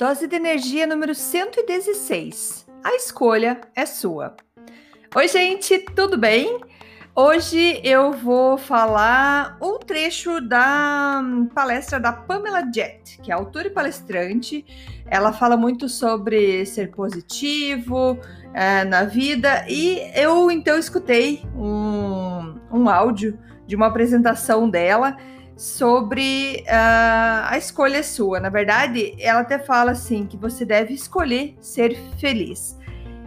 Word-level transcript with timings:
Dose 0.00 0.26
de 0.26 0.34
energia 0.34 0.86
número 0.86 1.14
116. 1.14 2.66
A 2.82 2.94
escolha 2.96 3.60
é 3.76 3.84
sua. 3.84 4.34
Oi, 5.14 5.28
gente, 5.28 5.78
tudo 5.94 6.16
bem? 6.16 6.58
Hoje 7.14 7.82
eu 7.84 8.10
vou 8.10 8.56
falar 8.56 9.58
um 9.60 9.78
trecho 9.78 10.40
da 10.40 11.22
palestra 11.54 12.00
da 12.00 12.14
Pamela 12.14 12.62
Jett, 12.74 13.20
que 13.20 13.30
é 13.30 13.34
autora 13.34 13.66
e 13.66 13.70
palestrante. 13.70 14.64
Ela 15.04 15.34
fala 15.34 15.54
muito 15.54 15.86
sobre 15.86 16.64
ser 16.64 16.92
positivo 16.92 18.18
é, 18.54 18.84
na 18.84 19.04
vida 19.04 19.66
e 19.68 20.00
eu 20.14 20.50
então 20.50 20.78
escutei 20.78 21.44
um, 21.54 22.54
um 22.72 22.88
áudio 22.88 23.38
de 23.66 23.76
uma 23.76 23.88
apresentação 23.88 24.70
dela 24.70 25.14
sobre 25.60 26.64
uh, 26.66 27.44
a 27.50 27.58
escolha 27.58 27.98
é 27.98 28.02
sua. 28.02 28.40
Na 28.40 28.48
verdade, 28.48 29.14
ela 29.20 29.40
até 29.40 29.58
fala 29.58 29.90
assim 29.90 30.24
que 30.26 30.34
você 30.34 30.64
deve 30.64 30.94
escolher 30.94 31.54
ser 31.60 31.98
feliz. 32.18 32.78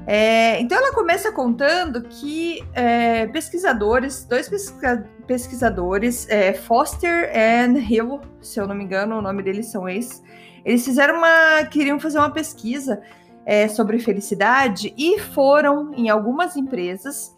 É, 0.08 0.60
então 0.60 0.76
ela 0.76 0.96
começa 0.96 1.32
contando 1.32 2.02
que 2.02 2.60
é, 2.74 3.28
pesquisadores, 3.28 4.26
dois 4.26 4.50
pesquisa 4.50 5.08
pesquisadores, 5.28 6.28
é, 6.28 6.54
Foster 6.54 7.32
and 7.34 7.78
Hill, 7.78 8.20
se 8.42 8.60
eu 8.60 8.68
não 8.68 8.76
me 8.76 8.84
engano, 8.84 9.20
o 9.20 9.22
nome 9.22 9.44
deles 9.44 9.68
são 9.68 9.88
esses, 9.88 10.22
eles 10.66 10.84
fizeram 10.84 11.20
uma, 11.20 11.64
queriam 11.66 12.00
fazer 12.00 12.18
uma 12.18 12.32
pesquisa 12.32 13.00
é, 13.46 13.68
sobre 13.68 14.00
felicidade 14.00 14.92
e 14.98 15.20
foram 15.20 15.94
em 15.94 16.10
algumas 16.10 16.58
empresas 16.58 17.38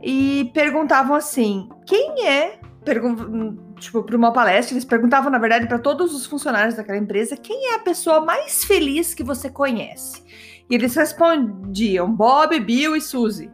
e 0.00 0.50
perguntavam 0.54 1.16
assim: 1.16 1.68
quem 1.86 2.28
é 2.28 2.60
tipo, 3.78 4.02
para 4.02 4.16
uma 4.16 4.32
palestra, 4.32 4.74
eles 4.74 4.84
perguntavam, 4.84 5.30
na 5.30 5.38
verdade, 5.38 5.66
para 5.66 5.78
todos 5.78 6.14
os 6.14 6.26
funcionários 6.26 6.74
daquela 6.74 6.98
empresa 6.98 7.36
quem 7.36 7.72
é 7.72 7.74
a 7.74 7.80
pessoa 7.80 8.20
mais 8.20 8.64
feliz 8.64 9.14
que 9.14 9.24
você 9.24 9.50
conhece. 9.50 10.22
E 10.68 10.74
eles 10.74 10.94
respondiam 10.94 12.10
Bob, 12.10 12.58
Bill 12.60 12.96
e 12.96 13.00
Suzy. 13.00 13.50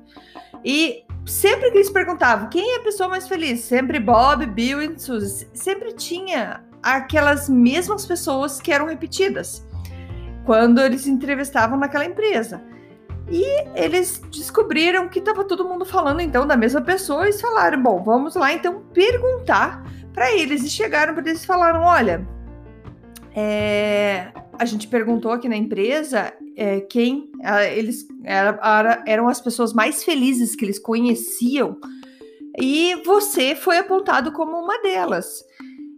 E 0.64 1.05
sempre 1.27 1.70
que 1.70 1.78
eles 1.78 1.91
perguntavam 1.91 2.48
quem 2.48 2.75
é 2.75 2.77
a 2.77 2.83
pessoa 2.83 3.08
mais 3.08 3.28
feliz, 3.28 3.60
sempre 3.60 3.98
Bob, 3.98 4.47
Bill 4.47 4.83
e 4.83 4.98
Suzy, 4.98 5.48
sempre 5.53 5.92
tinha 5.94 6.62
aquelas 6.83 7.48
mesmas 7.48 8.05
pessoas 8.05 8.60
que 8.60 8.72
eram 8.72 8.86
repetidas 8.86 9.64
quando 10.44 10.80
eles 10.80 11.06
entrevistavam 11.06 11.78
naquela 11.78 12.05
empresa. 12.05 12.62
E 13.31 13.45
eles 13.75 14.20
descobriram 14.31 15.09
que 15.09 15.19
estava 15.19 15.45
todo 15.45 15.65
mundo 15.65 15.84
falando 15.84 16.20
então 16.20 16.47
da 16.47 16.56
mesma 16.56 16.81
pessoa 16.81 17.28
e 17.28 17.33
falaram: 17.33 17.83
bom, 17.83 18.03
vamos 18.03 18.34
lá 18.34 18.53
então 18.53 18.83
perguntar 18.92 19.84
para 20.12 20.33
eles. 20.33 20.62
E 20.65 20.70
chegaram 20.70 21.15
para 21.15 21.28
eles 21.28 21.43
e 21.43 21.47
falaram: 21.47 21.83
olha, 21.83 22.27
é, 23.34 24.32
a 24.59 24.65
gente 24.65 24.88
perguntou 24.88 25.32
aqui 25.32 25.49
na 25.49 25.56
empresa 25.56 26.32
é, 26.56 26.81
quem 26.81 27.31
eles 27.75 28.06
era, 28.25 28.59
era, 28.62 29.05
eram 29.06 29.28
as 29.28 29.41
pessoas 29.41 29.72
mais 29.72 30.05
felizes 30.05 30.55
que 30.55 30.65
eles 30.65 30.78
conheciam 30.78 31.78
e 32.59 32.97
você 33.05 33.55
foi 33.55 33.78
apontado 33.78 34.32
como 34.32 34.59
uma 34.59 34.81
delas. 34.82 35.44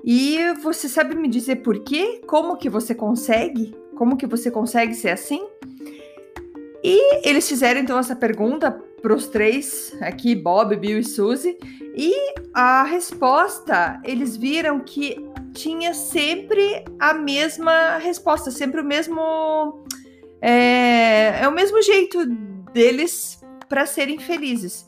E 0.05 0.39
você 0.63 0.89
sabe 0.89 1.15
me 1.15 1.29
dizer 1.29 1.57
por 1.57 1.83
quê? 1.83 2.21
Como 2.27 2.57
que 2.57 2.69
você 2.69 2.95
consegue? 2.95 3.75
Como 3.97 4.17
que 4.17 4.27
você 4.27 4.51
consegue 4.51 4.95
ser 4.95 5.11
assim? 5.11 5.47
E 6.87 7.27
eles 7.27 7.49
fizeram 7.49 7.81
então 7.81 7.99
essa 7.99 8.15
pergunta 8.15 8.71
para 9.01 9.15
os 9.15 9.27
três 9.27 9.97
aqui, 10.03 10.35
Bob, 10.35 10.77
Bill 10.77 10.99
e 10.99 11.05
Suzy, 11.05 11.57
e 11.97 12.15
a 12.53 12.83
resposta 12.83 13.99
eles 14.05 14.37
viram 14.37 14.81
que 14.81 15.17
tinha 15.55 15.95
sempre 15.95 16.85
a 16.99 17.15
mesma 17.15 17.97
resposta, 17.97 18.51
sempre 18.51 18.83
o 18.83 18.85
mesmo 18.85 19.83
é, 20.43 21.41
é 21.41 21.49
o 21.49 21.53
mesmo 21.53 21.81
jeito 21.81 22.27
deles 22.75 23.41
para 23.67 23.87
serem 23.87 24.19
felizes. 24.19 24.87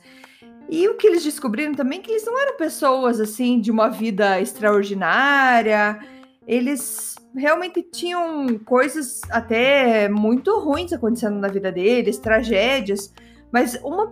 E 0.68 0.86
o 0.88 0.96
que 0.96 1.06
eles 1.06 1.24
descobriram 1.24 1.74
também 1.74 2.00
é 2.00 2.02
que 2.02 2.10
eles 2.10 2.26
não 2.26 2.38
eram 2.38 2.58
pessoas 2.58 3.20
assim 3.20 3.58
de 3.58 3.70
uma 3.70 3.88
vida 3.88 4.38
extraordinária, 4.38 5.98
eles 6.46 7.16
realmente 7.34 7.82
tinham 7.82 8.58
coisas 8.64 9.20
até 9.30 10.08
muito 10.08 10.58
ruins 10.60 10.92
acontecendo 10.92 11.38
na 11.38 11.48
vida 11.48 11.72
deles, 11.72 12.18
tragédias, 12.18 13.12
mas 13.52 13.78
uma, 13.82 14.08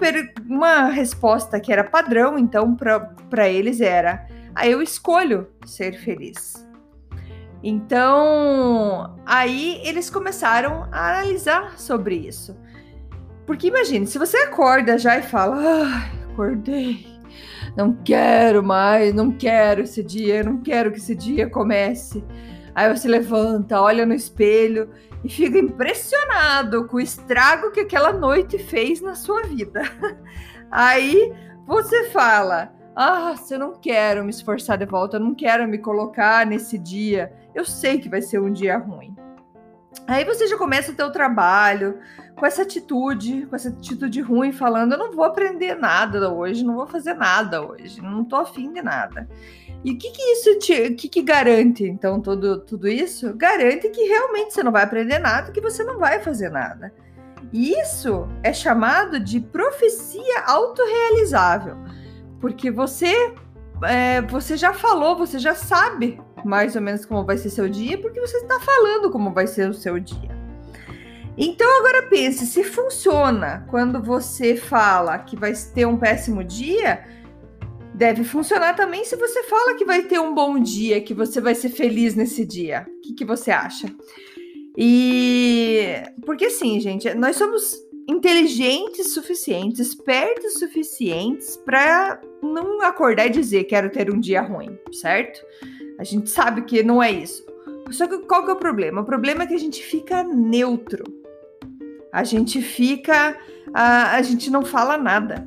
uma 0.48 0.84
resposta 0.88 1.60
que 1.60 1.72
era 1.72 1.84
padrão, 1.84 2.38
então, 2.38 2.76
para 2.76 3.48
eles 3.48 3.80
era: 3.80 4.26
ah, 4.54 4.66
eu 4.66 4.82
escolho 4.82 5.48
ser 5.64 5.98
feliz. 5.98 6.64
Então, 7.62 9.16
aí 9.24 9.80
eles 9.84 10.10
começaram 10.10 10.86
a 10.92 11.10
analisar 11.10 11.78
sobre 11.78 12.16
isso. 12.16 12.56
Porque 13.46 13.68
imagine, 13.68 14.06
se 14.06 14.18
você 14.18 14.36
acorda 14.38 14.98
já 14.98 15.18
e 15.18 15.22
fala: 15.22 15.56
ah, 15.56 16.30
acordei, 16.32 17.06
não 17.76 17.92
quero 17.92 18.62
mais, 18.62 19.12
não 19.12 19.32
quero 19.32 19.82
esse 19.82 20.02
dia, 20.02 20.42
não 20.42 20.58
quero 20.58 20.92
que 20.92 20.98
esse 20.98 21.14
dia 21.14 21.48
comece. 21.50 22.24
Aí 22.74 22.94
você 22.94 23.08
levanta, 23.08 23.80
olha 23.80 24.04
no 24.04 24.14
espelho 24.14 24.90
e 25.22 25.28
fica 25.28 25.58
impressionado 25.58 26.86
com 26.86 26.96
o 26.96 27.00
estrago 27.00 27.70
que 27.70 27.80
aquela 27.80 28.12
noite 28.12 28.58
fez 28.58 29.00
na 29.00 29.14
sua 29.14 29.42
vida. 29.42 29.82
Aí 30.70 31.32
você 31.66 32.10
fala: 32.10 32.72
Ah, 32.96 33.34
eu 33.50 33.58
não 33.58 33.74
quero 33.74 34.24
me 34.24 34.30
esforçar 34.30 34.78
de 34.78 34.86
volta, 34.86 35.16
eu 35.16 35.20
não 35.20 35.34
quero 35.34 35.66
me 35.68 35.78
colocar 35.78 36.44
nesse 36.46 36.78
dia. 36.78 37.32
Eu 37.54 37.64
sei 37.64 37.98
que 37.98 38.08
vai 38.08 38.22
ser 38.22 38.40
um 38.40 38.52
dia 38.52 38.76
ruim. 38.76 39.14
Aí 40.06 40.24
você 40.24 40.46
já 40.46 40.58
começa 40.58 40.92
o 40.92 40.96
teu 40.96 41.10
trabalho 41.10 41.98
com 42.36 42.44
essa 42.46 42.62
atitude, 42.62 43.46
com 43.46 43.56
essa 43.56 43.68
atitude 43.68 44.20
ruim, 44.20 44.52
falando: 44.52 44.92
eu 44.92 44.98
não 44.98 45.12
vou 45.12 45.24
aprender 45.24 45.74
nada 45.76 46.32
hoje, 46.32 46.64
não 46.64 46.74
vou 46.74 46.86
fazer 46.86 47.14
nada 47.14 47.64
hoje, 47.64 48.00
não 48.02 48.24
tô 48.24 48.36
afim 48.36 48.72
de 48.72 48.82
nada. 48.82 49.28
E 49.84 49.92
o 49.92 49.98
que, 49.98 50.10
que 50.10 50.22
isso 50.22 50.58
te, 50.58 50.90
que, 50.94 51.08
que 51.08 51.22
garante, 51.22 51.84
então, 51.84 52.20
tudo, 52.20 52.58
tudo 52.60 52.88
isso? 52.88 53.34
Garante 53.34 53.90
que 53.90 54.02
realmente 54.04 54.54
você 54.54 54.62
não 54.62 54.72
vai 54.72 54.82
aprender 54.82 55.18
nada, 55.18 55.52
que 55.52 55.60
você 55.60 55.84
não 55.84 55.98
vai 55.98 56.20
fazer 56.20 56.48
nada. 56.48 56.92
E 57.52 57.72
isso 57.78 58.26
é 58.42 58.52
chamado 58.52 59.20
de 59.20 59.38
profecia 59.40 60.44
autorrealizável, 60.46 61.76
porque 62.40 62.70
você, 62.70 63.34
é, 63.82 64.22
você 64.22 64.56
já 64.56 64.72
falou, 64.72 65.16
você 65.16 65.38
já 65.38 65.54
sabe 65.54 66.18
mais 66.44 66.74
ou 66.76 66.82
menos 66.82 67.04
como 67.04 67.24
vai 67.24 67.36
ser 67.36 67.50
seu 67.50 67.68
dia, 67.68 67.98
porque 67.98 68.20
você 68.20 68.38
está 68.38 68.58
falando 68.60 69.10
como 69.10 69.32
vai 69.32 69.46
ser 69.46 69.68
o 69.68 69.74
seu 69.74 69.98
dia. 70.00 70.33
Então 71.36 71.68
agora 71.80 72.08
pense, 72.08 72.46
se 72.46 72.62
funciona 72.62 73.66
quando 73.68 74.00
você 74.00 74.56
fala 74.56 75.18
que 75.18 75.36
vai 75.36 75.52
ter 75.74 75.86
um 75.86 75.96
péssimo 75.96 76.44
dia, 76.44 77.04
deve 77.94 78.22
funcionar 78.24 78.74
também 78.74 79.04
se 79.04 79.16
você 79.16 79.42
fala 79.44 79.74
que 79.74 79.84
vai 79.84 80.02
ter 80.02 80.20
um 80.20 80.34
bom 80.34 80.58
dia, 80.60 81.00
que 81.00 81.12
você 81.12 81.40
vai 81.40 81.54
ser 81.54 81.70
feliz 81.70 82.14
nesse 82.14 82.44
dia. 82.44 82.86
O 82.88 83.00
que, 83.00 83.14
que 83.14 83.24
você 83.24 83.50
acha? 83.50 83.88
E 84.76 86.02
porque 86.24 86.46
assim, 86.46 86.78
gente, 86.80 87.12
nós 87.14 87.36
somos 87.36 87.76
inteligentes 88.08 89.14
suficientes, 89.14 89.80
espertos 89.80 90.54
suficientes 90.58 91.56
para 91.56 92.20
não 92.42 92.82
acordar 92.82 93.26
e 93.26 93.30
dizer 93.30 93.64
quero 93.64 93.90
ter 93.90 94.12
um 94.12 94.20
dia 94.20 94.42
ruim, 94.42 94.78
certo? 94.92 95.40
A 95.98 96.04
gente 96.04 96.28
sabe 96.30 96.62
que 96.62 96.82
não 96.82 97.02
é 97.02 97.10
isso. 97.10 97.44
Só 97.90 98.06
que 98.06 98.18
qual 98.18 98.44
que 98.44 98.50
é 98.50 98.54
o 98.54 98.58
problema? 98.58 99.02
O 99.02 99.04
problema 99.04 99.44
é 99.44 99.46
que 99.46 99.54
a 99.54 99.58
gente 99.58 99.82
fica 99.82 100.24
neutro. 100.24 101.23
A 102.14 102.22
gente 102.22 102.62
fica. 102.62 103.36
A, 103.74 104.12
a 104.14 104.22
gente 104.22 104.50
não 104.50 104.64
fala 104.64 104.96
nada. 104.96 105.46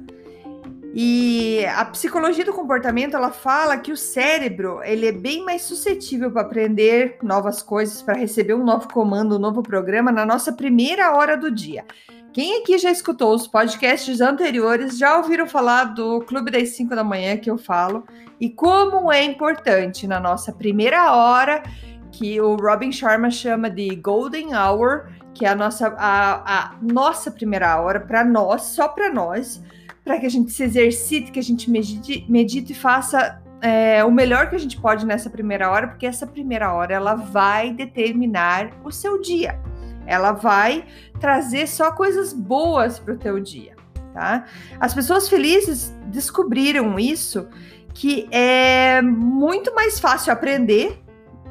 E 0.94 1.66
a 1.75 1.86
psicologia 1.86 2.44
do 2.44 2.54
comportamento 2.54 3.16
ela 3.16 3.31
fala 3.31 3.78
que 3.78 3.92
o 3.92 3.98
cérebro 3.98 4.81
ele 4.84 5.06
é 5.06 5.12
bem 5.12 5.46
mais 5.46 5.62
suscetível 5.62 6.31
para 6.31 6.42
aprender 6.42 7.18
novas 7.22 7.62
coisas, 7.62 8.02
para 8.02 8.16
receber 8.16 8.56
um 8.56 8.66
novo 8.66 8.88
comando, 8.92 9.36
um 9.36 9.40
novo 9.40 9.62
programa 9.62 10.12
na 10.12 10.25
nossa 10.25 10.52
primeira 10.52 11.16
hora 11.16 11.38
do 11.38 11.52
dia. 11.52 11.86
Quem 12.34 12.60
aqui 12.62 12.78
já 12.78 12.92
escutou 12.92 13.34
os 13.34 13.48
podcasts 13.48 14.20
anteriores 14.22 14.98
já 14.98 15.18
ouviram 15.18 15.48
falar 15.48 15.86
do 15.86 16.22
Clube 16.22 16.52
das 16.52 16.70
5 16.70 16.96
da 16.96 17.04
manhã 17.04 17.38
que 17.38 17.50
eu 17.50 17.58
falo 17.58 18.04
e 18.40 18.50
como 18.50 19.12
é 19.12 19.24
importante 19.24 20.08
na 20.08 20.20
nossa 20.20 20.52
primeira 20.52 21.13
hora, 21.13 21.63
que 22.12 22.42
o 22.42 22.56
Robin 22.56 22.92
Sharma 22.92 23.30
chama 23.30 23.70
de 23.70 23.96
Golden 23.96 24.56
Hour, 24.56 25.10
que 25.38 25.45
é 25.45 25.50
a 25.50 25.56
nossa, 25.56 25.94
a, 25.98 26.57
a 26.57 26.75
nossa 26.81 27.30
primeira 27.30 27.80
hora 27.80 28.00
para 28.00 28.25
nós, 28.25 28.63
só 28.63 28.88
para 28.88 29.13
nós, 29.13 29.62
para 30.04 30.19
que 30.19 30.25
a 30.25 30.30
gente 30.30 30.51
se 30.51 30.63
exercite, 30.63 31.31
que 31.31 31.38
a 31.38 31.44
gente 31.44 31.69
medite, 31.69 32.25
medite 32.28 32.72
e 32.72 32.75
faça 32.75 33.39
é, 33.62 34.04
o 34.04 34.12
melhor 34.12 34.50
que 34.50 34.56
a 34.56 34.60
gente 34.60 34.80
pode 34.80 35.06
nessa 35.06 35.30
primeira 35.30 35.69
hora, 35.69 35.89
porque 35.89 36.07
essa 36.07 36.25
primeira 36.25 36.74
hora 36.74 36.95
ela 36.95 37.13
vai 37.13 37.72
determinar 37.72 38.72
o 38.84 38.92
seu 38.92 39.22
dia. 39.22 39.60
Ela 40.07 40.31
vai 40.31 40.86
trazer 41.19 41.68
só 41.68 41.92
coisas 41.92 42.34
boas 42.34 42.98
para 42.98 43.13
o 43.13 43.18
teu 43.18 43.39
dia, 43.39 43.75
tá? 44.13 44.45
As 44.80 44.94
pessoas 44.94 45.30
felizes 45.30 45.94
descobriram 46.07 46.98
isso, 46.98 47.48
que 47.94 48.28
é 48.31 49.01
muito 49.04 49.75
mais 49.75 50.00
fácil 50.00 50.34
aprender 50.34 51.04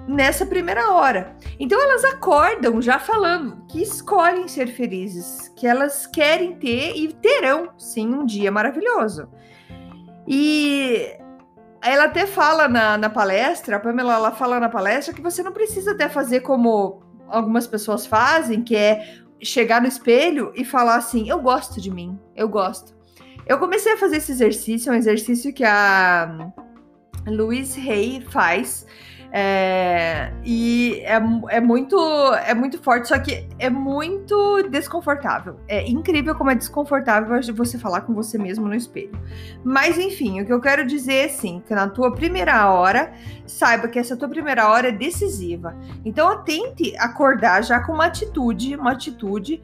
nessa 0.07 0.47
primeira 0.47 0.93
hora. 0.93 1.37
Então 1.59 1.81
elas 1.81 2.05
acordam 2.05 2.81
já 2.81 2.99
falando 2.99 3.65
que 3.69 3.83
escolhem 3.83 4.47
ser 4.49 4.69
felizes, 4.69 5.53
que 5.57 5.67
elas 5.67 6.07
querem 6.07 6.57
ter 6.57 6.97
e 6.97 7.13
terão 7.13 7.71
sim 7.77 8.15
um 8.15 8.25
dia 8.25 8.51
maravilhoso. 8.51 9.29
E 10.27 11.17
ela 11.83 12.05
até 12.05 12.27
fala 12.27 12.69
na, 12.69 12.97
na 12.97 13.11
palestra, 13.11 13.77
a 13.77 13.81
Pamela 13.81 14.15
ela 14.15 14.33
fala 14.33 14.59
na 14.59 14.69
palestra 14.69 15.15
que 15.15 15.23
você 15.23 15.43
não 15.43 15.53
precisa 15.53 15.93
até 15.93 16.09
fazer 16.09 16.41
como 16.41 17.01
algumas 17.29 17.67
pessoas 17.67 18.07
fazem, 18.07 18.63
que 18.63 18.77
é 18.77 19.19
chegar 19.43 19.81
no 19.81 19.89
espelho 19.89 20.53
e 20.55 20.65
falar 20.65 20.97
assim: 20.97 21.29
eu 21.29 21.41
gosto 21.41 21.81
de 21.81 21.91
mim, 21.91 22.19
eu 22.35 22.49
gosto. 22.49 22.97
Eu 23.47 23.59
comecei 23.59 23.93
a 23.93 23.97
fazer 23.97 24.17
esse 24.17 24.33
exercício, 24.33 24.91
é 24.91 24.93
um 24.93 24.99
exercício 24.99 25.53
que 25.53 25.65
a 25.65 26.53
Louise 27.27 27.79
Hay 27.89 28.21
faz 28.31 28.85
é, 29.39 30.33
e 30.47 31.03
é, 31.05 31.17
é, 31.57 31.61
muito, 31.61 31.95
é 32.47 32.55
muito 32.55 32.83
forte, 32.83 33.07
só 33.07 33.19
que 33.19 33.47
é 33.59 33.69
muito 33.69 34.63
desconfortável. 34.71 35.61
É 35.69 35.87
incrível 35.87 36.35
como 36.35 36.51
é 36.51 36.55
desconfortável 36.55 37.39
você 37.55 37.77
falar 37.77 38.01
com 38.01 38.15
você 38.15 38.39
mesmo 38.39 38.67
no 38.67 38.75
espelho. 38.75 39.13
Mas 39.63 39.99
enfim, 39.99 40.41
o 40.41 40.47
que 40.47 40.53
eu 40.53 40.59
quero 40.59 40.87
dizer 40.87 41.13
é 41.13 41.25
assim, 41.27 41.63
que 41.67 41.75
na 41.75 41.87
tua 41.87 42.15
primeira 42.15 42.71
hora, 42.71 43.13
saiba 43.45 43.89
que 43.89 43.99
essa 43.99 44.17
tua 44.17 44.31
primeira 44.31 44.71
hora 44.71 44.89
é 44.89 44.93
decisiva. 44.93 45.77
Então, 46.03 46.43
tente 46.43 46.97
acordar 46.97 47.63
já 47.63 47.81
com 47.81 47.93
uma 47.93 48.07
atitude, 48.07 48.75
uma 48.75 48.93
atitude 48.93 49.61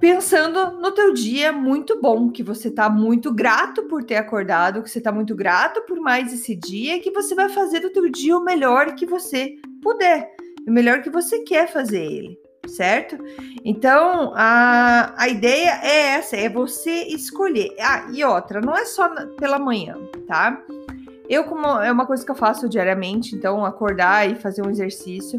pensando 0.00 0.72
no 0.80 0.92
teu 0.92 1.12
dia 1.12 1.52
muito 1.52 2.00
bom, 2.00 2.30
que 2.30 2.42
você 2.42 2.70
tá 2.70 2.88
muito 2.88 3.32
grato 3.32 3.84
por 3.84 4.04
ter 4.04 4.16
acordado, 4.16 4.82
que 4.82 4.90
você 4.90 5.00
tá 5.00 5.12
muito 5.12 5.34
grato 5.34 5.82
por 5.82 6.00
mais 6.00 6.32
esse 6.32 6.54
dia, 6.54 7.00
que 7.00 7.10
você 7.10 7.34
vai 7.34 7.48
fazer 7.48 7.80
do 7.80 7.90
teu 7.90 8.08
dia 8.08 8.36
o 8.36 8.44
melhor 8.44 8.94
que 8.94 9.06
você 9.06 9.56
puder, 9.82 10.30
o 10.66 10.70
melhor 10.70 11.02
que 11.02 11.10
você 11.10 11.40
quer 11.40 11.72
fazer 11.72 12.02
ele, 12.02 12.38
certo? 12.66 13.16
Então, 13.64 14.32
a, 14.34 15.14
a 15.16 15.28
ideia 15.28 15.80
é 15.82 16.14
essa, 16.14 16.36
é 16.36 16.48
você 16.48 17.04
escolher. 17.04 17.74
Ah, 17.80 18.08
e 18.12 18.24
outra, 18.24 18.60
não 18.60 18.76
é 18.76 18.84
só 18.84 19.08
pela 19.36 19.58
manhã, 19.58 19.96
tá? 20.26 20.62
Eu, 21.28 21.44
como 21.44 21.66
é 21.66 21.90
uma 21.90 22.06
coisa 22.06 22.24
que 22.24 22.30
eu 22.30 22.36
faço 22.36 22.68
diariamente, 22.68 23.34
então 23.34 23.64
acordar 23.64 24.30
e 24.30 24.36
fazer 24.36 24.62
um 24.62 24.70
exercício, 24.70 25.38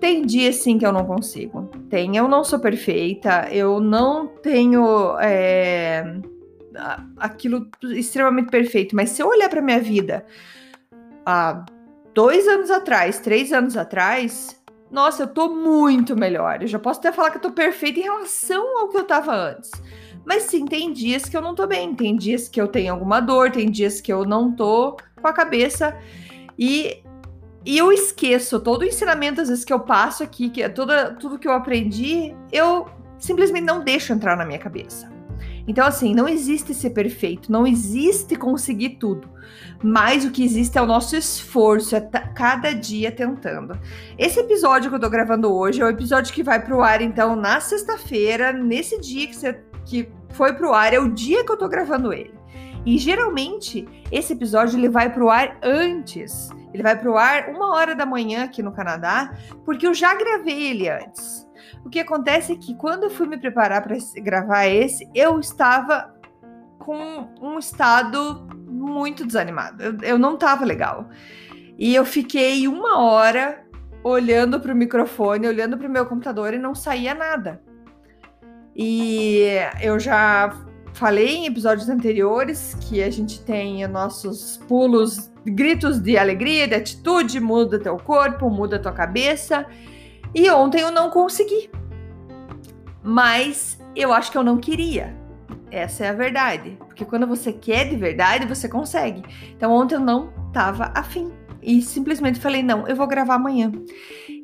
tem 0.00 0.22
dias 0.22 0.56
sim 0.56 0.78
que 0.78 0.86
eu 0.86 0.92
não 0.92 1.04
consigo. 1.04 1.68
Tem, 1.88 2.16
eu 2.16 2.26
não 2.26 2.42
sou 2.42 2.58
perfeita, 2.58 3.48
eu 3.52 3.80
não 3.80 4.26
tenho 4.26 5.16
é, 5.20 6.18
aquilo 7.16 7.68
extremamente 7.94 8.50
perfeito, 8.50 8.96
mas 8.96 9.10
se 9.10 9.22
eu 9.22 9.28
olhar 9.28 9.48
para 9.48 9.62
minha 9.62 9.80
vida 9.80 10.26
há 11.24 11.64
dois 12.12 12.48
anos 12.48 12.70
atrás, 12.70 13.20
três 13.20 13.52
anos 13.52 13.76
atrás, 13.76 14.60
nossa, 14.90 15.24
eu 15.24 15.28
tô 15.28 15.48
muito 15.48 16.16
melhor. 16.16 16.62
Eu 16.62 16.68
já 16.68 16.78
posso 16.78 17.00
até 17.00 17.12
falar 17.12 17.30
que 17.30 17.38
eu 17.38 17.42
tô 17.42 17.50
perfeita 17.50 18.00
em 18.00 18.04
relação 18.04 18.78
ao 18.78 18.88
que 18.88 18.96
eu 18.96 19.04
tava 19.04 19.34
antes. 19.34 19.70
Mas 20.24 20.44
sim, 20.44 20.64
tem 20.64 20.92
dias 20.92 21.28
que 21.28 21.36
eu 21.36 21.40
não 21.40 21.54
tô 21.54 21.66
bem, 21.66 21.94
tem 21.94 22.16
dias 22.16 22.48
que 22.48 22.60
eu 22.60 22.66
tenho 22.66 22.92
alguma 22.92 23.20
dor, 23.20 23.50
tem 23.50 23.70
dias 23.70 24.00
que 24.00 24.12
eu 24.12 24.24
não 24.24 24.50
tô 24.50 24.96
com 25.20 25.28
a 25.28 25.32
cabeça. 25.32 25.96
E 26.58 27.02
e 27.66 27.76
eu 27.76 27.90
esqueço 27.90 28.60
todo 28.60 28.82
o 28.82 28.84
ensinamento, 28.84 29.40
às 29.40 29.48
vezes, 29.48 29.64
que 29.64 29.72
eu 29.72 29.80
passo 29.80 30.22
aqui, 30.22 30.48
que 30.48 30.62
é 30.62 30.68
toda, 30.68 31.10
tudo 31.14 31.36
que 31.36 31.48
eu 31.48 31.52
aprendi, 31.52 32.32
eu 32.52 32.88
simplesmente 33.18 33.64
não 33.64 33.82
deixo 33.82 34.12
entrar 34.12 34.36
na 34.36 34.46
minha 34.46 34.60
cabeça. 34.60 35.10
Então, 35.66 35.84
assim, 35.84 36.14
não 36.14 36.28
existe 36.28 36.72
ser 36.72 36.90
perfeito, 36.90 37.50
não 37.50 37.66
existe 37.66 38.36
conseguir 38.36 38.90
tudo. 39.00 39.28
Mas 39.82 40.24
o 40.24 40.30
que 40.30 40.44
existe 40.44 40.78
é 40.78 40.80
o 40.80 40.86
nosso 40.86 41.16
esforço, 41.16 41.96
é 41.96 42.00
cada 42.00 42.72
dia 42.72 43.10
tentando. 43.10 43.76
Esse 44.16 44.38
episódio 44.38 44.88
que 44.88 44.94
eu 44.94 45.00
tô 45.00 45.10
gravando 45.10 45.52
hoje 45.52 45.82
é 45.82 45.84
o 45.84 45.88
episódio 45.88 46.32
que 46.32 46.44
vai 46.44 46.64
pro 46.64 46.82
ar, 46.82 47.02
então, 47.02 47.34
na 47.34 47.60
sexta-feira, 47.60 48.52
nesse 48.52 49.00
dia 49.00 49.26
que, 49.26 49.34
você, 49.34 49.60
que 49.84 50.08
foi 50.30 50.52
pro 50.52 50.72
ar, 50.72 50.94
é 50.94 51.00
o 51.00 51.12
dia 51.12 51.44
que 51.44 51.50
eu 51.50 51.56
tô 51.56 51.68
gravando 51.68 52.12
ele. 52.12 52.35
E 52.86 52.96
geralmente 52.98 53.86
esse 54.12 54.32
episódio 54.32 54.78
ele 54.78 54.88
vai 54.88 55.12
pro 55.12 55.28
ar 55.28 55.58
antes. 55.60 56.48
Ele 56.72 56.84
vai 56.84 56.96
pro 56.96 57.16
ar 57.16 57.48
uma 57.48 57.74
hora 57.74 57.96
da 57.96 58.06
manhã 58.06 58.44
aqui 58.44 58.62
no 58.62 58.72
Canadá, 58.72 59.34
porque 59.64 59.86
eu 59.86 59.92
já 59.92 60.14
gravei 60.14 60.68
ele 60.68 60.88
antes. 60.88 61.46
O 61.84 61.90
que 61.90 61.98
acontece 61.98 62.52
é 62.52 62.56
que 62.56 62.76
quando 62.76 63.04
eu 63.04 63.10
fui 63.10 63.26
me 63.26 63.38
preparar 63.38 63.82
para 63.82 63.96
gravar 64.22 64.66
esse, 64.66 65.08
eu 65.12 65.40
estava 65.40 66.14
com 66.78 67.28
um 67.40 67.58
estado 67.58 68.46
muito 68.68 69.26
desanimado. 69.26 69.82
Eu, 69.82 69.96
eu 70.02 70.18
não 70.18 70.34
estava 70.34 70.64
legal. 70.64 71.08
E 71.76 71.92
eu 71.92 72.04
fiquei 72.04 72.68
uma 72.68 73.00
hora 73.00 73.66
olhando 74.04 74.60
para 74.60 74.72
o 74.72 74.76
microfone, 74.76 75.48
olhando 75.48 75.76
para 75.76 75.88
o 75.88 75.90
meu 75.90 76.06
computador 76.06 76.54
e 76.54 76.58
não 76.58 76.74
saía 76.74 77.14
nada. 77.14 77.60
E 78.74 79.46
eu 79.80 79.98
já 79.98 80.54
falei 80.96 81.36
em 81.36 81.46
episódios 81.46 81.90
anteriores 81.90 82.74
que 82.80 83.02
a 83.02 83.10
gente 83.10 83.42
tem 83.42 83.86
nossos 83.86 84.56
pulos, 84.66 85.30
gritos 85.44 86.00
de 86.00 86.16
alegria, 86.16 86.66
de 86.66 86.74
atitude, 86.74 87.38
muda 87.38 87.78
teu 87.78 87.98
corpo, 87.98 88.48
muda 88.48 88.78
tua 88.78 88.92
cabeça. 88.92 89.66
E 90.34 90.50
ontem 90.50 90.80
eu 90.80 90.90
não 90.90 91.10
consegui. 91.10 91.70
Mas 93.02 93.78
eu 93.94 94.10
acho 94.10 94.32
que 94.32 94.38
eu 94.38 94.42
não 94.42 94.56
queria. 94.56 95.14
Essa 95.70 96.06
é 96.06 96.08
a 96.08 96.14
verdade. 96.14 96.78
Porque 96.86 97.04
quando 97.04 97.26
você 97.26 97.52
quer 97.52 97.88
de 97.88 97.96
verdade, 97.96 98.46
você 98.46 98.66
consegue. 98.66 99.22
Então 99.54 99.72
ontem 99.72 99.96
eu 99.96 100.00
não 100.00 100.32
tava 100.50 100.90
afim. 100.94 101.30
E 101.62 101.82
simplesmente 101.82 102.40
falei: 102.40 102.62
não, 102.62 102.88
eu 102.88 102.96
vou 102.96 103.06
gravar 103.06 103.34
amanhã. 103.34 103.70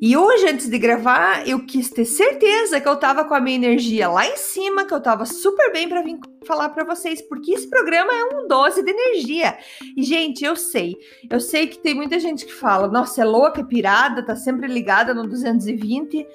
E 0.01 0.17
hoje, 0.17 0.47
antes 0.47 0.69
de 0.69 0.77
gravar, 0.77 1.47
eu 1.47 1.65
quis 1.65 1.89
ter 1.89 2.05
certeza 2.05 2.79
que 2.79 2.87
eu 2.87 2.95
tava 2.95 3.23
com 3.25 3.33
a 3.33 3.39
minha 3.39 3.55
energia 3.55 4.09
lá 4.09 4.27
em 4.27 4.37
cima, 4.37 4.85
que 4.85 4.93
eu 4.93 5.01
tava 5.01 5.25
super 5.25 5.71
bem 5.71 5.87
para 5.87 6.01
vir 6.01 6.19
falar 6.45 6.69
para 6.69 6.83
vocês, 6.83 7.21
porque 7.21 7.53
esse 7.53 7.69
programa 7.69 8.11
é 8.13 8.35
um 8.35 8.47
dose 8.47 8.83
de 8.83 8.91
energia. 8.91 9.57
E, 9.95 10.03
gente, 10.03 10.43
eu 10.43 10.55
sei, 10.55 10.97
eu 11.29 11.39
sei 11.39 11.67
que 11.67 11.79
tem 11.79 11.95
muita 11.95 12.19
gente 12.19 12.45
que 12.45 12.53
fala, 12.53 12.87
nossa, 12.87 13.21
é 13.21 13.25
louca, 13.25 13.61
é 13.61 13.63
pirada, 13.63 14.23
tá 14.23 14.35
sempre 14.35 14.67
ligada 14.67 15.13
no 15.13 15.27
220. 15.27 16.27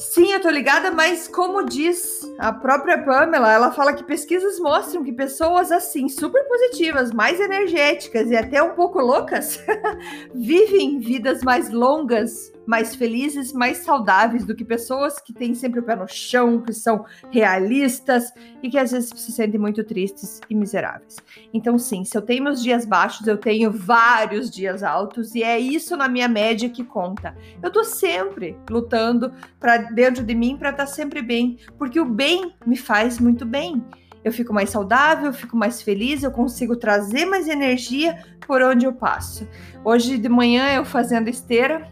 Sim, 0.00 0.32
eu 0.32 0.40
tô 0.40 0.48
ligada, 0.48 0.90
mas 0.90 1.28
como 1.28 1.62
diz 1.62 2.22
a 2.38 2.50
própria 2.54 2.96
Pamela, 3.04 3.52
ela 3.52 3.70
fala 3.70 3.92
que 3.92 4.02
pesquisas 4.02 4.58
mostram 4.58 5.04
que 5.04 5.12
pessoas 5.12 5.70
assim, 5.70 6.08
super 6.08 6.42
positivas, 6.48 7.12
mais 7.12 7.38
energéticas 7.38 8.30
e 8.30 8.34
até 8.34 8.62
um 8.62 8.70
pouco 8.70 8.98
loucas, 8.98 9.62
vivem 10.34 10.98
vidas 11.00 11.42
mais 11.42 11.68
longas 11.68 12.50
mais 12.70 12.94
felizes, 12.94 13.52
mais 13.52 13.78
saudáveis 13.78 14.44
do 14.44 14.54
que 14.54 14.64
pessoas 14.64 15.20
que 15.20 15.32
têm 15.32 15.54
sempre 15.56 15.80
o 15.80 15.82
pé 15.82 15.96
no 15.96 16.06
chão, 16.06 16.60
que 16.60 16.72
são 16.72 17.04
realistas 17.28 18.32
e 18.62 18.70
que 18.70 18.78
às 18.78 18.92
vezes 18.92 19.10
se 19.12 19.32
sentem 19.32 19.58
muito 19.58 19.82
tristes 19.82 20.40
e 20.48 20.54
miseráveis. 20.54 21.16
Então, 21.52 21.76
sim, 21.76 22.04
se 22.04 22.16
eu 22.16 22.22
tenho 22.22 22.44
meus 22.44 22.62
dias 22.62 22.84
baixos, 22.84 23.26
eu 23.26 23.36
tenho 23.36 23.72
vários 23.72 24.48
dias 24.48 24.84
altos 24.84 25.34
e 25.34 25.42
é 25.42 25.58
isso 25.58 25.96
na 25.96 26.08
minha 26.08 26.28
média 26.28 26.70
que 26.70 26.84
conta. 26.84 27.36
Eu 27.60 27.72
tô 27.72 27.82
sempre 27.82 28.56
lutando 28.70 29.32
para 29.58 29.78
dentro 29.78 30.22
de 30.22 30.34
mim 30.36 30.56
para 30.56 30.70
estar 30.70 30.86
tá 30.86 30.92
sempre 30.92 31.22
bem, 31.22 31.58
porque 31.76 31.98
o 31.98 32.04
bem 32.04 32.54
me 32.64 32.76
faz 32.76 33.18
muito 33.18 33.44
bem 33.44 33.84
eu 34.22 34.30
fico 34.30 34.52
mais 34.52 34.68
saudável, 34.68 35.28
eu 35.28 35.32
fico 35.32 35.56
mais 35.56 35.80
feliz, 35.80 36.22
eu 36.22 36.30
consigo 36.30 36.76
trazer 36.76 37.24
mais 37.24 37.48
energia 37.48 38.22
por 38.46 38.60
onde 38.60 38.84
eu 38.84 38.92
passo. 38.92 39.48
Hoje 39.82 40.18
de 40.18 40.28
manhã 40.28 40.68
eu 40.74 40.84
fazendo 40.84 41.30
esteira, 41.30 41.90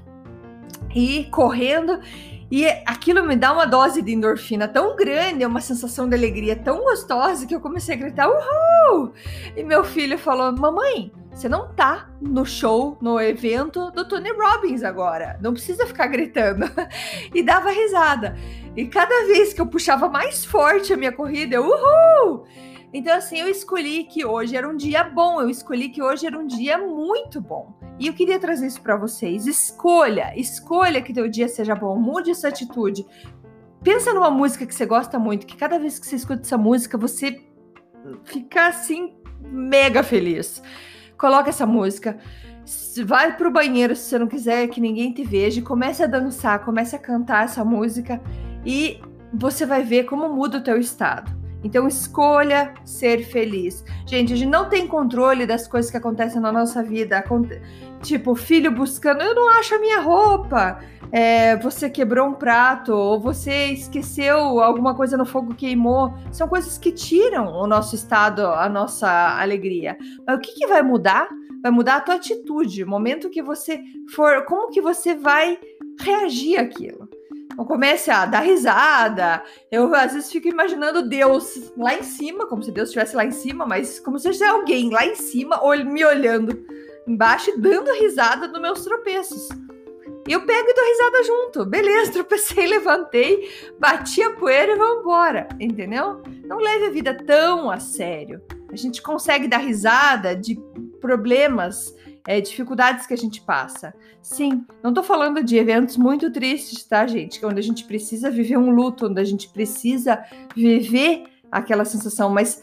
e 0.95 1.25
correndo. 1.31 2.01
E 2.51 2.67
aquilo 2.87 3.23
me 3.25 3.37
dá 3.37 3.53
uma 3.53 3.67
dose 3.67 4.01
de 4.01 4.13
endorfina 4.13 4.67
tão 4.67 4.97
grande, 4.97 5.45
uma 5.45 5.61
sensação 5.61 6.09
de 6.09 6.17
alegria 6.17 6.57
tão 6.57 6.83
gostosa 6.83 7.47
que 7.47 7.55
eu 7.55 7.61
comecei 7.61 7.95
a 7.95 7.99
gritar 7.99 8.27
uhul! 8.27 9.13
E 9.55 9.63
meu 9.63 9.85
filho 9.85 10.19
falou: 10.19 10.51
Mamãe, 10.53 11.13
você 11.31 11.49
não 11.49 11.69
tá 11.69 12.09
no 12.21 12.47
show, 12.47 12.97
no 13.03 13.21
evento 13.21 13.91
do 13.91 14.09
Tony 14.09 14.31
Robbins 14.31 14.83
agora. 14.83 15.39
Não 15.43 15.53
precisa 15.53 15.87
ficar 15.87 16.07
gritando. 16.07 16.65
e 17.35 17.43
dava 17.43 17.71
risada. 17.71 18.37
E 18.75 18.87
cada 18.87 19.27
vez 19.27 19.53
que 19.53 19.61
eu 19.61 19.67
puxava 19.67 20.09
mais 20.09 20.45
forte 20.45 20.93
a 20.93 20.97
minha 20.97 21.13
corrida, 21.13 21.57
eu 21.57 21.65
uhul! 21.65 22.47
Então, 22.93 23.15
assim, 23.15 23.39
eu 23.39 23.49
escolhi 23.49 24.05
que 24.05 24.25
hoje 24.25 24.57
era 24.57 24.69
um 24.69 24.77
dia 24.77 25.05
bom, 25.05 25.41
eu 25.41 25.51
escolhi 25.51 25.91
que 25.91 26.03
hoje 26.03 26.27
era 26.27 26.39
um 26.39 26.47
dia 26.47 26.79
muito 26.79 27.41
bom. 27.41 27.75
E 27.99 28.07
eu 28.07 28.15
queria 28.15 28.39
trazer 28.39 28.67
isso 28.67 28.81
para 28.81 28.97
vocês. 28.97 29.47
Escolha, 29.47 30.33
escolha 30.37 31.03
que 31.03 31.13
teu 31.13 31.29
dia 31.29 31.49
seja 31.49 31.75
bom, 31.75 31.97
mude 31.97 32.31
essa 32.31 32.49
atitude. 32.49 33.05
Pensa 33.83 34.15
numa 34.15 34.31
música 34.31 34.67
que 34.67 34.75
você 34.75 34.87
gosta 34.87 35.19
muito, 35.19 35.47
que 35.47 35.57
cada 35.57 35.79
vez 35.79 35.99
que 35.99 36.07
você 36.07 36.17
escuta 36.17 36.43
essa 36.43 36.57
música, 36.57 36.97
você 36.97 37.43
fica 38.25 38.69
assim 38.69 39.15
mega 39.43 40.03
feliz. 40.03 40.63
Coloca 41.17 41.51
essa 41.51 41.67
música, 41.67 42.19
vai 43.05 43.37
pro 43.37 43.51
banheiro 43.51 43.95
se 43.95 44.03
você 44.03 44.19
não 44.19 44.27
quiser 44.27 44.69
que 44.69 44.81
ninguém 44.81 45.13
te 45.13 45.25
veja, 45.25 45.61
comece 45.61 46.03
a 46.03 46.07
dançar, 46.07 46.65
comece 46.65 46.97
a 46.97 46.99
cantar 46.99 47.45
essa 47.45 47.65
música 47.65 48.21
e 48.65 49.01
você 49.33 49.67
vai 49.67 49.83
ver 49.83 50.05
como 50.05 50.29
muda 50.29 50.59
o 50.59 50.63
teu 50.63 50.79
estado. 50.79 51.38
Então 51.63 51.89
escolha 51.89 52.75
ser 52.85 53.25
feliz. 53.25 53.85
Gente, 54.07 54.33
a 54.33 54.37
gente 54.37 54.49
não 54.49 54.69
tem 54.69 54.87
controle 54.87 55.47
das 55.47 55.67
coisas 55.67 55.91
que 55.91 55.97
acontecem 55.97 56.41
na 56.41 56.53
nossa 56.53 56.83
vida. 56.83 57.25
Tipo, 58.03 58.35
filho 58.35 58.71
buscando, 58.71 59.23
eu 59.23 59.35
não 59.35 59.49
acho 59.51 59.75
a 59.75 59.79
minha 59.79 60.01
roupa. 60.01 60.79
É, 61.11 61.57
você 61.57 61.89
quebrou 61.89 62.29
um 62.29 62.35
prato, 62.35 62.93
ou 62.93 63.19
você 63.19 63.67
esqueceu 63.67 64.61
alguma 64.61 64.95
coisa 64.95 65.17
no 65.17 65.25
fogo 65.25 65.55
queimou. 65.55 66.13
São 66.31 66.47
coisas 66.47 66.79
que 66.79 66.93
tiram 66.93 67.53
o 67.53 67.67
nosso 67.67 67.95
estado, 67.95 68.47
a 68.47 68.69
nossa 68.69 69.09
alegria. 69.41 69.97
Mas 70.27 70.37
o 70.37 70.41
que, 70.41 70.53
que 70.53 70.67
vai 70.67 70.83
mudar? 70.83 71.29
Vai 71.63 71.73
mudar 71.73 71.97
a 71.97 72.01
tua 72.01 72.15
atitude, 72.15 72.85
o 72.85 72.89
momento 72.89 73.31
que 73.31 73.43
você 73.43 73.81
for, 74.15 74.45
como 74.45 74.71
que 74.71 74.81
você 74.81 75.15
vai 75.15 75.59
reagir 76.01 76.57
àquilo. 76.57 77.09
Então 77.59 77.67
comece 77.67 78.09
a 78.09 78.25
dar 78.25 78.39
risada. 78.39 79.43
Eu 79.69 79.93
às 79.93 80.13
vezes 80.13 80.31
fico 80.31 80.47
imaginando 80.47 81.03
Deus 81.09 81.73
lá 81.77 81.93
em 81.93 82.05
cima, 82.05 82.47
como 82.47 82.63
se 82.63 82.71
Deus 82.71 82.89
estivesse 82.89 83.17
lá 83.17 83.25
em 83.25 83.33
cima, 83.33 83.67
mas 83.67 83.99
como 83.99 84.17
se 84.17 84.29
fosse 84.29 84.45
alguém 84.45 84.91
lá 84.91 85.05
em 85.05 85.17
cima 85.17 85.61
me 85.85 86.05
olhando 86.05 86.65
embaixo 87.05 87.51
e 87.51 87.59
dando 87.59 87.91
risada 87.95 88.47
dos 88.47 88.63
meus 88.63 88.85
tropeços. 88.85 89.49
E 90.29 90.33
eu 90.35 90.47
pego 90.47 90.69
e 90.71 90.73
dou 90.73 90.85
risada 90.85 91.25
junto. 91.25 91.67
Beleza, 91.67 92.13
tropecei, 92.23 92.65
levantei, 92.65 93.51
bati 93.77 94.23
a 94.23 94.31
poeira 94.35 94.75
e 94.75 94.79
vamos 94.79 95.01
embora, 95.01 95.49
entendeu? 95.59 96.23
Não 96.45 96.59
leve 96.59 96.87
a 96.87 96.91
vida 96.91 97.13
tão 97.13 97.69
a 97.73 97.81
sério. 97.81 98.41
A 98.71 98.77
gente 98.77 99.03
consegue 99.03 99.49
dar 99.49 99.59
risada 99.59 100.37
de 100.37 100.55
problemas 101.01 101.93
é, 102.29 102.43
dificuldades 102.43 103.07
que 103.07 103.15
a 103.15 103.17
gente 103.17 103.41
passa. 103.41 103.95
Sim, 104.21 104.67
não 104.83 104.93
tô 104.93 105.03
falando 105.03 105.43
de 105.43 105.57
eventos 105.57 105.97
muito 105.97 106.31
tristes, 106.31 106.85
tá, 106.85 107.07
gente? 107.07 107.45
Onde 107.45 107.59
a 107.59 107.63
gente 107.63 107.85
precisa 107.85 108.31
viver 108.31 108.59
um 108.59 108.69
luto, 108.69 109.07
onde 109.07 109.19
a 109.19 109.25
gente 109.25 109.49
precisa 109.49 110.23
viver 110.55 111.25
aquela 111.51 111.87
sensação, 111.87 112.29
mas 112.29 112.63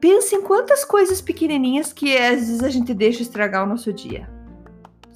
pense 0.00 0.34
em 0.34 0.40
quantas 0.40 0.82
coisas 0.82 1.20
pequenininhas 1.20 1.92
que 1.92 2.16
às 2.16 2.36
vezes 2.36 2.62
a 2.62 2.70
gente 2.70 2.94
deixa 2.94 3.20
estragar 3.20 3.62
o 3.62 3.68
nosso 3.68 3.92
dia. 3.92 4.26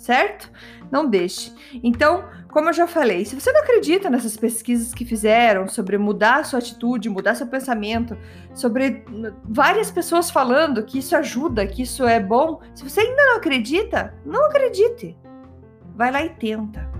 Certo? 0.07 0.53
Não 0.89 1.11
deixe. 1.11 1.53
Então, 1.83 2.29
como 2.49 2.69
eu 2.69 2.73
já 2.73 2.87
falei, 2.87 3.25
se 3.25 3.35
você 3.35 3.51
não 3.51 3.61
acredita 3.61 4.09
nessas 4.09 4.37
pesquisas 4.37 4.95
que 4.95 5.05
fizeram 5.05 5.67
sobre 5.67 5.99
mudar 5.99 6.45
sua 6.45 6.61
atitude, 6.61 7.09
mudar 7.09 7.35
seu 7.35 7.49
pensamento, 7.49 8.17
sobre 8.55 9.05
várias 9.43 9.91
pessoas 9.91 10.31
falando 10.31 10.85
que 10.85 11.01
isso 11.01 11.17
ajuda, 11.17 11.67
que 11.67 11.83
isso 11.83 12.07
é 12.07 12.21
bom, 12.21 12.61
se 12.73 12.85
você 12.85 13.01
ainda 13.01 13.27
não 13.27 13.37
acredita, 13.39 14.15
não 14.25 14.47
acredite. 14.47 15.19
Vai 15.97 16.13
lá 16.13 16.23
e 16.23 16.31
tenta 16.31 16.96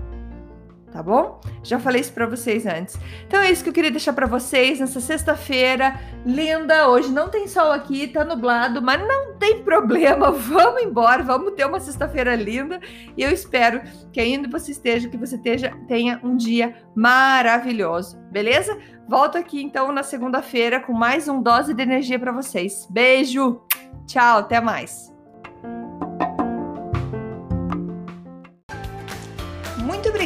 tá 0.91 1.03
bom? 1.03 1.39
Já 1.63 1.79
falei 1.79 2.01
isso 2.01 2.13
para 2.13 2.25
vocês 2.25 2.65
antes. 2.65 2.97
Então 3.27 3.39
é 3.41 3.51
isso 3.51 3.63
que 3.63 3.69
eu 3.69 3.73
queria 3.73 3.91
deixar 3.91 4.13
para 4.13 4.25
vocês 4.25 4.79
nessa 4.79 4.99
sexta-feira 4.99 5.99
linda. 6.25 6.89
Hoje 6.89 7.11
não 7.11 7.29
tem 7.29 7.47
sol 7.47 7.71
aqui, 7.71 8.07
tá 8.07 8.23
nublado, 8.23 8.81
mas 8.81 8.99
não 8.99 9.35
tem 9.35 9.61
problema. 9.63 10.31
Vamos 10.31 10.81
embora, 10.81 11.23
vamos 11.23 11.53
ter 11.53 11.65
uma 11.65 11.79
sexta-feira 11.79 12.35
linda 12.35 12.79
e 13.15 13.21
eu 13.23 13.31
espero 13.31 13.81
que 14.11 14.19
ainda 14.19 14.47
você 14.49 14.71
esteja, 14.71 15.09
que 15.09 15.17
você 15.17 15.35
esteja, 15.35 15.75
tenha 15.87 16.19
um 16.23 16.35
dia 16.35 16.75
maravilhoso, 16.95 18.17
beleza? 18.31 18.77
Volto 19.07 19.37
aqui 19.37 19.61
então 19.61 19.91
na 19.91 20.03
segunda-feira 20.03 20.79
com 20.79 20.93
mais 20.93 21.27
um 21.27 21.41
dose 21.41 21.73
de 21.73 21.81
energia 21.81 22.19
para 22.19 22.31
vocês. 22.31 22.87
Beijo. 22.89 23.61
Tchau, 24.05 24.39
até 24.39 24.61
mais. 24.61 25.16